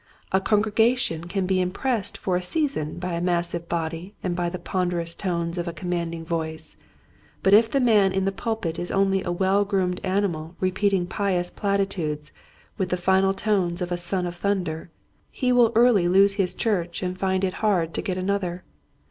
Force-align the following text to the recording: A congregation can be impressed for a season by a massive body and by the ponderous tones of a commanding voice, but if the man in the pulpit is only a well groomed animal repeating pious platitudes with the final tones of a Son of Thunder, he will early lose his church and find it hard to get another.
A 0.31 0.41
congregation 0.41 1.25
can 1.25 1.45
be 1.45 1.61
impressed 1.61 2.17
for 2.17 2.35
a 2.35 2.41
season 2.41 2.97
by 2.97 3.13
a 3.13 3.21
massive 3.21 3.69
body 3.69 4.15
and 4.23 4.35
by 4.35 4.49
the 4.49 4.57
ponderous 4.57 5.13
tones 5.13 5.59
of 5.59 5.67
a 5.67 5.73
commanding 5.73 6.25
voice, 6.25 6.75
but 7.43 7.53
if 7.53 7.69
the 7.69 7.79
man 7.79 8.11
in 8.11 8.25
the 8.25 8.31
pulpit 8.31 8.79
is 8.79 8.89
only 8.89 9.23
a 9.23 9.31
well 9.31 9.63
groomed 9.63 10.01
animal 10.03 10.55
repeating 10.59 11.05
pious 11.05 11.51
platitudes 11.51 12.31
with 12.79 12.89
the 12.89 12.97
final 12.97 13.35
tones 13.35 13.79
of 13.79 13.91
a 13.91 13.95
Son 13.97 14.25
of 14.25 14.35
Thunder, 14.35 14.89
he 15.29 15.51
will 15.51 15.71
early 15.75 16.07
lose 16.07 16.33
his 16.33 16.55
church 16.55 17.03
and 17.03 17.19
find 17.19 17.43
it 17.43 17.53
hard 17.61 17.93
to 17.93 18.01
get 18.01 18.17
another. 18.17 18.63